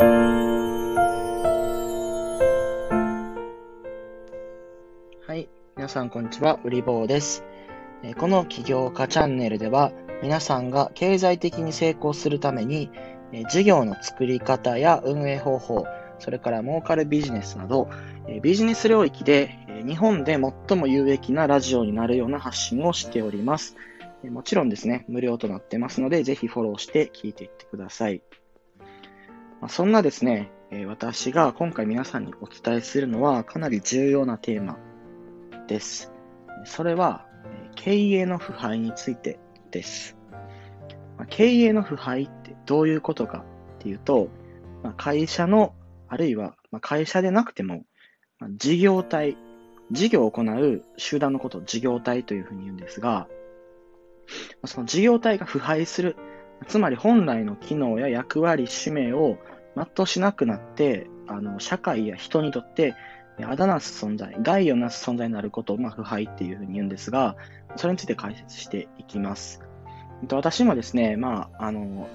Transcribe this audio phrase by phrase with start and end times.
[0.00, 0.06] は
[5.34, 5.48] い。
[5.76, 6.58] 皆さん、こんにちは。
[6.64, 7.44] うりぼうです。
[8.16, 9.92] この起業家チャンネルでは、
[10.22, 12.90] 皆さんが経済的に成功するために、
[13.50, 15.86] 事業の作り方や運営方法、
[16.18, 17.90] それから儲かるビジネスなど、
[18.40, 20.38] ビジネス領域で日本で
[20.68, 23.76] 最も有益なラジオになるような発信をしております。
[24.30, 28.22] もちろんですね、無料となってますので、ぜひフォローして聞いていってください。
[29.60, 34.78] まそんなですね、え私が今回皆さんにお伝えするのはかなり重要なテーマ
[35.68, 36.12] です。
[36.64, 37.26] それは、
[37.74, 39.38] 経営の腐敗について
[39.70, 40.16] です。
[41.18, 43.44] ま経営の腐敗ってどういうことか
[43.76, 44.28] っていうと、
[44.82, 45.74] ま会社の、
[46.08, 47.84] あるいはま会社でなくても、
[48.38, 49.36] ま事業体、
[49.92, 53.28] 事業を行う集団のことを事業体というふうに言うんですが、
[54.64, 56.16] その事業体が腐敗する、
[56.66, 59.38] つまり本来の機能や役割、使命を
[59.76, 62.94] 全うしなくなって、あの、社会や人にとって
[63.44, 67.36] あだなす存在、害をなす存在になることを、まあ、腐敗っていうふうに言うんですが、
[67.76, 69.62] それについて解説していきます。
[70.30, 72.08] 私もですね、まあ、あの、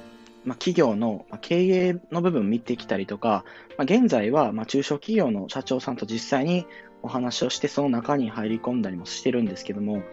[0.44, 3.44] まあ、企業の経営の部分を見てきたりとか、
[3.78, 6.68] まあ、現在はま中小企業の社長さんと実際に
[7.02, 10.04] お話をして、その中に入り込んだりもしてるんですけども、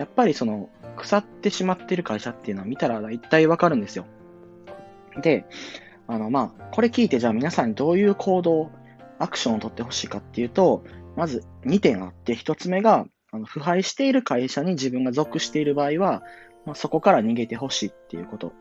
[0.00, 4.06] やっぱりその腐ってしまってる会社っていうのは見たら一体わかるんですよ。
[5.20, 5.44] で、
[6.06, 8.70] あの、まあ、これ聞いてじゃあ皆さんにどういう行動、
[9.18, 10.84] アクションを取ってほしいかっていうと、
[11.16, 16.22] まず2点あって、1つ目が、あの腐敗している会社に自分が属している場合は、
[16.64, 18.54] まあ、そこから逃げてほしいっていうこと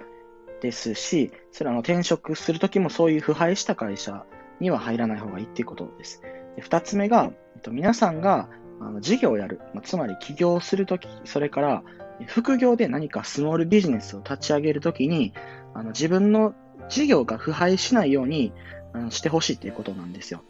[0.62, 4.26] ですし、それはあの転職するときもそういう腐敗した会社
[4.59, 6.22] には入らない方がいいっていうことです。
[6.58, 8.50] で2つ目が、えっと皆さんが
[8.81, 11.83] あの事業をやる、まあ、つまり起業するとき、それから
[12.27, 15.33] 副業で何かスモールビジネスを立ち上げるときに、
[15.73, 16.53] あの自分の
[16.89, 18.52] 事業が腐敗しないように
[18.94, 20.44] あのしてほしいということなんですよ。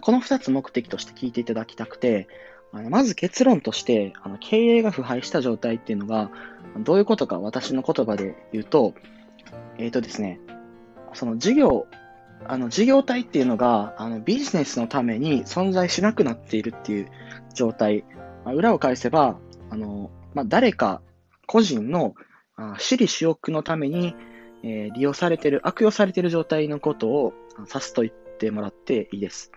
[0.00, 2.28] この2つ目的として聞いていただきたくて、
[2.72, 6.30] あのまず結論として、あの経営が腐敗した状態っていうのが、
[6.78, 8.94] どういうことか私の言葉で言うと、
[9.78, 10.40] えっ、ー、とですね、
[11.12, 11.86] その事業
[12.46, 17.08] あの、事業体っていうのが、あの、ビジネスのために存在しなくなっているっていう
[17.54, 18.04] 状態。
[18.44, 19.38] まあ、裏を返せば、
[19.70, 21.02] あの、まあ、誰か
[21.46, 22.14] 個人の
[22.56, 24.14] あ私利私欲のために、
[24.62, 29.52] えー、利用されてる、悪用されてる状態のことを指すと言ってもらっていいです。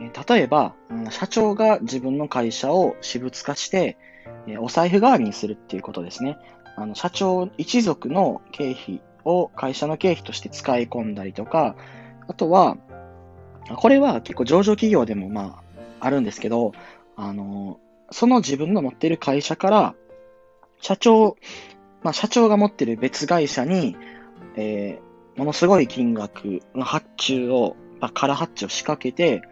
[0.00, 0.74] えー、例えば、
[1.10, 3.96] 社長が自分の会社を私物化して、
[4.46, 6.38] えー、お財布代わりにするっていうことですね。
[6.74, 11.76] あの社長一族の経費を会社の経費として使い込んだりとか、
[12.28, 12.76] あとは、
[13.76, 15.62] これは結構上場企業でもま
[16.00, 16.72] ああるんですけど、
[17.16, 17.78] あの、
[18.10, 19.94] その自分の持っている会社から、
[20.80, 21.36] 社長、
[22.02, 23.96] まあ社長が持っている別会社に、
[24.56, 29.42] えー、ものすごい金額の発注を、まあ、空発注を仕掛けて、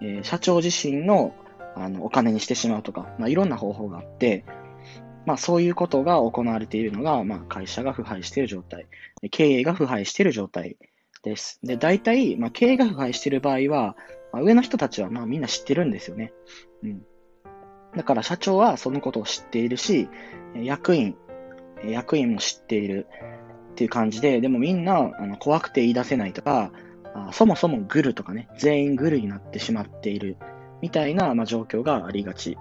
[0.00, 1.34] えー、社長自身の
[1.76, 4.44] あのお金にしてしまうとか、まあ、いろんな方法があって、
[5.26, 8.86] まあそういうことが行われているのが、まあ会社が腐敗している状態、
[9.30, 10.76] 経営が腐敗している状態
[11.22, 11.60] です。
[11.62, 13.96] で、大体、まあ経営が腐敗している場合は、
[14.32, 16.32] まあ、上の人たちはまあみんな知ってるんですよね。
[16.82, 17.02] うん。
[17.96, 20.08] だから社長はそのことを知っているし、
[20.54, 21.16] 役員、
[21.84, 23.06] 役員も知っている
[23.72, 26.72] っていう感じで、でもみんなあの怖くて言い出せないとか、
[27.14, 30.36] あそもそもグルとかね、全員グルになってしまっている
[30.80, 32.56] みたいな、まあ、状況がありがち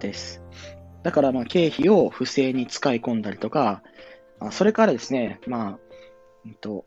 [0.00, 0.42] です。
[1.06, 3.84] だから、まあ、経費を不正に使い込んだりとか、
[4.40, 5.78] あそれからですね、まあ、
[6.44, 6.84] えっと、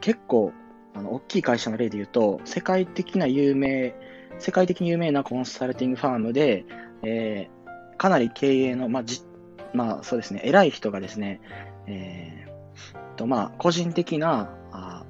[0.00, 0.52] 結構、
[0.92, 3.94] あの、大きい会社の例で言うと、世界的な有名、
[4.40, 6.64] 世界的に有名なコンサルティングファームで、
[7.04, 9.22] えー、かなり経営の、まあ、じ、
[9.72, 11.40] まあ、そうですね、偉い人がですね、
[11.86, 15.04] えー、と、まあ、個人的な、あ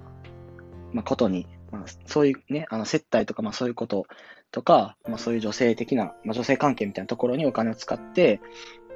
[0.92, 4.06] まあ、ことに、まあ、そういうね、あの、接待とか、まあ、そういうこと
[4.50, 8.40] とか、まあ、そういう女性的な、まあ、女性関係みたいなところにお金を使って、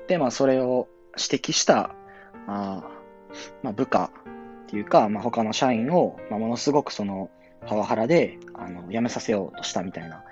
[0.08, 1.94] で、まあ、それを指摘した、
[2.46, 2.82] あ
[3.62, 4.10] まあ、部下
[4.64, 7.30] っていうか、まあ、他の社員を、まあ、ものすごくその、
[7.66, 10.22] パワハラで、あの、辞めさせようとしたみたいな、ま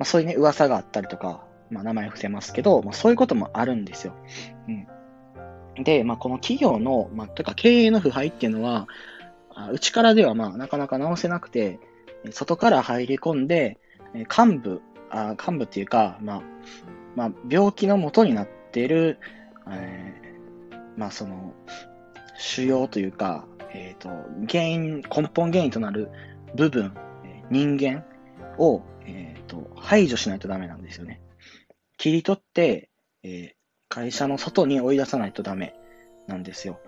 [0.00, 4.14] あ、そういうね、噂があったりとか、まあ、名前伏せますけど、まあ、そういうこともあるんですよ。
[4.68, 5.84] うん。
[5.84, 8.86] で、まあ、この企業の、まあ、というか経営の腐敗っていうのは、
[9.72, 11.78] うちからでは、まあ、なかなか直せなくて、
[12.30, 13.78] 外から入り込んで、
[14.14, 16.42] 幹部、あ幹部っていうか、まあ、
[17.16, 19.18] まあ、病気の元になっている、
[19.70, 21.54] えー、まあ、その、
[22.36, 24.08] 主要というか、えっ、ー、と、
[24.48, 26.10] 原因、根本原因となる
[26.54, 26.94] 部分、
[27.50, 28.04] 人間
[28.58, 31.20] を、えっ、ー、と、排除しないとダメなんですよね。
[31.96, 32.90] 切り取って、
[33.22, 33.52] えー、
[33.88, 35.74] 会社の外に追い出さないとダメ
[36.26, 36.80] なんですよ。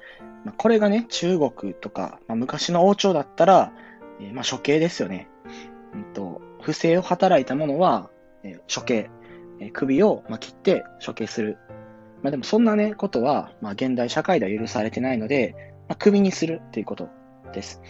[0.45, 3.73] まあ、これがね、中国とか、まあ、昔の王朝だったら、
[4.21, 5.29] えー、まあ処刑ですよね。
[5.95, 8.11] うんと、不正を働いた者は、
[8.43, 9.11] えー、処刑、
[9.61, 11.59] えー、首を、ま、切って処刑する。
[12.23, 17.09] までもそんなね、ことは、ま現代社会では許されてないので、ま、首にするっていうこと
[17.53, 17.81] です。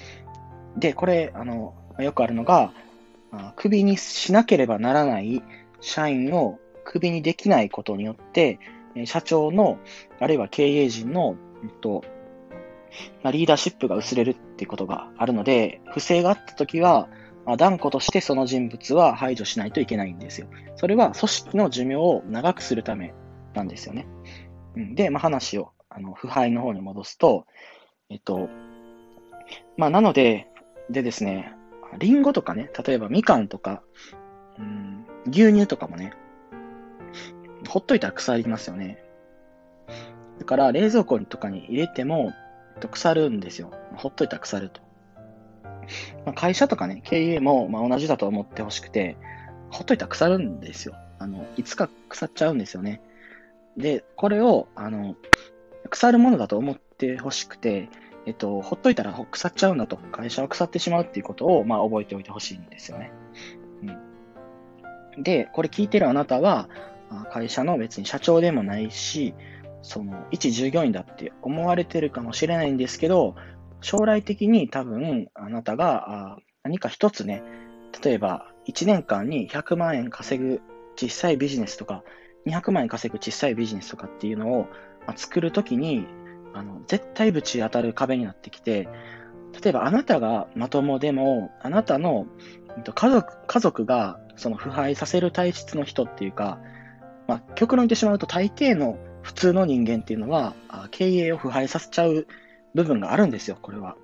[0.76, 2.72] で、これ、あの、よくあるのが
[3.32, 5.42] あ、首にしなければならない
[5.80, 8.58] 社員を首にできないことによって、
[9.04, 9.78] 社長の、
[10.20, 12.02] あるいは経営陣の、えっと、
[13.22, 17.08] まあ、リーダーシップが薄れるっていうことがあるので、不正があったときは、
[17.44, 20.48] まあ、断固としてその人物は排除しないといけないんですよ。
[20.76, 23.14] それは組織の寿命を長くするため
[23.54, 24.06] なんですよね。
[24.94, 27.46] で、まあ、話を、あの、腐敗の方に戻すと、
[28.08, 28.48] えっと、
[29.76, 30.48] まあ、なので、
[30.90, 31.52] でですね、
[31.98, 33.82] リンゴとかね、例えばみかんとか、
[34.58, 36.12] うん、牛乳とかもね、
[37.76, 39.04] ほっといたら腐りますよね。
[40.38, 42.32] だから冷蔵庫とかに入れても
[42.90, 43.70] 腐るんですよ。
[43.96, 44.80] ほっといたら腐ると。
[46.24, 49.18] まあ、会社とかね、経営もまあ同じだと思ってほしくて、
[49.70, 50.94] ほっといたら腐るんですよ。
[51.18, 53.02] あの、いつか腐っちゃうんですよね。
[53.76, 55.14] で、これを、あの、
[55.90, 57.90] 腐るものだと思ってほしくて、
[58.24, 63.12] えっと、ほっといたら腐っちゃうんだと、会社は腐ってしまうっていうことを、まあ、覚えておいてほしいんですよね。
[65.16, 65.22] うん。
[65.22, 66.70] で、これ聞いてるあなたは、
[67.36, 69.34] 会社の別に社長でもないし、
[69.82, 73.36] その、一従業員だって思われてるかもしれないんですけど、
[73.82, 77.42] 将来的に多分、あなたが何か一つね、
[78.02, 80.60] 例えば、1年間に100万円稼ぐ
[81.00, 82.02] 実際ビジネスとか、
[82.46, 84.66] 200万円稼ぐ小さいビジネスとかっていうのを、
[85.14, 86.06] 作るときに、
[86.54, 88.88] あの、絶対ぶち当たる壁になってきて、
[89.62, 92.26] 例えばあなたがまともでも、あなたの
[92.82, 96.58] 家族、家族がその腐敗させる体質の人っていうか、
[97.26, 100.54] まあ、極論言ってしまうと大抵の普通の人間っていうのは、
[100.90, 102.26] 経営を腐敗させちゃう
[102.74, 103.96] 部分があるんですよ、これは。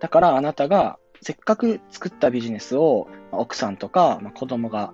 [0.00, 4.92] だからあなたがせっかく作ったビジネスを奥さんとか、まあ、子供が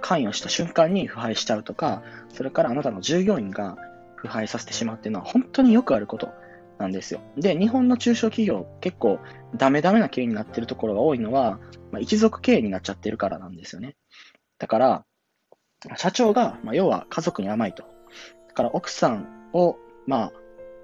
[0.00, 3.76] 関与した瞬間に腐敗しちゃうとか、それからあなたの従業員が
[4.16, 6.30] 腐敗させてしまうっていうのは本当によくあること
[6.78, 7.20] なんですよ。
[7.36, 9.20] で、日本の中小企業、結構
[9.56, 11.60] ダメダメな経営になってるところが多いのは、
[11.92, 13.96] まあ、一族経営になっちゃってるからなんですよね。
[14.58, 15.04] だから、
[15.96, 17.84] 社長が、まあ、要は家族に甘いと。
[18.48, 19.76] だから奥さんを、
[20.06, 20.32] まあ、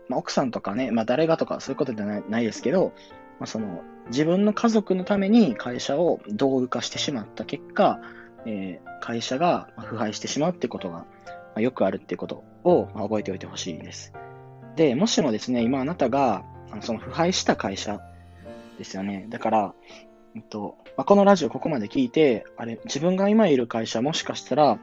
[0.09, 2.93] まあ、奥さんとかね、まあ、誰がとかそういうことじゃないないですけど、
[3.39, 8.01] まあ、その自分の家族のために会社を道具化してしまった結果、
[8.47, 11.07] えー、会社が腐敗してしまうってことが、ま
[11.57, 14.13] あ、よくあるってことを、まあ、覚えておいてほしいです。
[14.77, 16.45] で、もしもですね、今あなたが、
[16.81, 18.01] その腐敗した会社
[18.79, 19.27] ですよね。
[19.29, 19.75] だから、
[20.35, 24.79] えっとまあ、このラジオここまで聞いて、あれ、自分が今いる会社もしかしたら、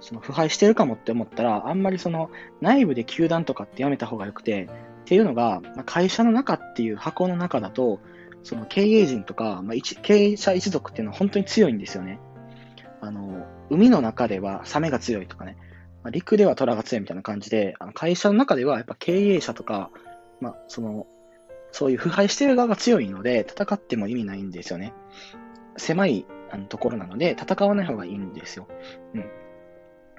[0.00, 2.30] その腐敗してるかもって思ったら、あんまりその
[2.60, 8.00] 内部で球団とかってやめた方がよくて、っていうのが、まあ、会社の中っていう箱の中だと、
[8.44, 12.20] その経営陣とか、まあ、経営者一族っていうのは本当に強いんですよね。
[13.00, 15.56] あの、海の中ではサメが強いとかね、
[16.02, 19.90] まあ、陸では虎が強いみたいな感じで、あの会社の中ではやっぱ経営者とか、
[20.40, 21.06] まあ、その、
[21.72, 24.92] そういう腐敗してる側が強いので、戦っても意味ないんですよね。
[25.76, 28.68] 狭いあのところなので、戦わない方がいいんですよ。
[29.14, 29.24] うん。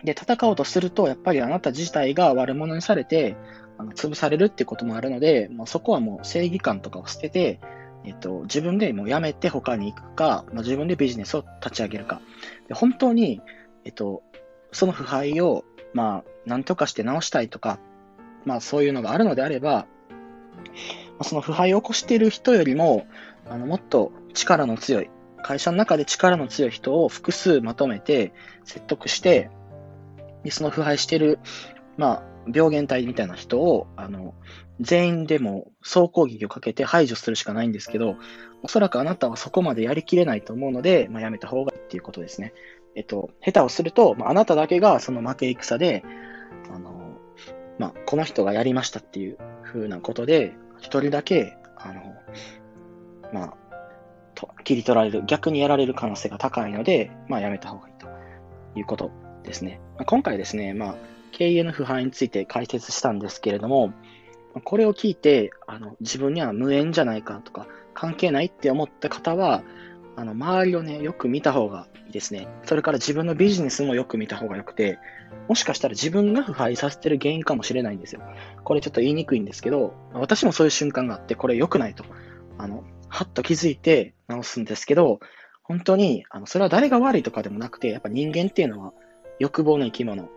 [0.04, 3.36] で、戦おうとすると、やっぱりあなた自体が悪者にされて、
[3.78, 7.60] あの潰されるってこともあるので、まあ、そこはもう正義感とかを捨てて、
[8.06, 12.22] えっと、自分でもうやめて他に行くか、まあ、自分でビジネスを立ち上げるか。
[12.68, 13.42] で本当に、
[13.86, 14.22] えっと、
[14.72, 17.80] その腐敗をまあ、なんとかして直したいとか、
[18.46, 19.88] まあそういうのがあるのであれば、
[21.24, 23.06] その腐敗を起こしている人よりも、
[23.50, 25.10] あの、もっと力の強い、
[25.42, 28.34] 会社の中で力の強い人を複数まとめて
[28.64, 29.50] 説得して、
[30.44, 31.40] でその腐敗している、
[31.98, 32.24] まあ、
[32.54, 34.34] 病原体みたいな人を、あの、
[34.80, 38.16] 全員でも総攻撃をかけて排除するしかないんですけど、
[38.64, 42.54] おそらくあなたはそこまでやりきれないと思うので、まあ、やめた方がいいっていうことですね。
[42.96, 46.04] えっと、下手をすると、まあ、あなただけがその負け戦で、
[46.74, 47.18] あの、
[47.78, 52.16] まあ、この人がやりましたっていう風なことで、一人だけ、あの、
[53.34, 53.54] まあ、
[54.36, 58.08] と切り取られる、逆にやられる可能性が高いので、まあ、やめた方がいいと
[58.76, 59.12] いうこと
[59.44, 59.80] ですね。
[59.96, 60.96] まあ、今回ですね、まあ、
[61.32, 63.94] 経営の腐敗について解説したんですけれども、
[64.64, 69.64] これを聞いて、あの、自分には無縁じゃないかとか、関係ないって思った方は、
[70.20, 72.50] あの、周りをね、よく見た方がいいですね。
[72.66, 75.00] それから自分のビジネスもよく見た方がよくて、
[75.48, 78.22] もしかしたら自分が腐敗させてる原因かもしれないんですよ。
[78.66, 82.04] これちょっと言いにくいんですけど、私もそういう瞬間があって、これ良くないと。
[82.58, 85.22] あの、はっと気づいて直すんですけど、
[85.64, 88.92] 本当に、あの、それは誰が悪いとかでもなくて、やっぱ人間っていうのは
[89.40, 90.28] 欲望の生き物、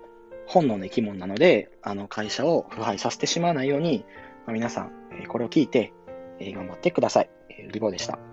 [0.46, 4.04] 本能の生き物なので、あの、会社を腐敗させてしまわないように、
[4.46, 4.92] まあ、皆さん、
[5.26, 5.92] これを聞いて、
[6.40, 7.30] 頑張ってください。
[7.72, 8.31] リボでした。